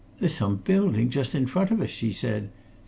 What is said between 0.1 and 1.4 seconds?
"There's some building just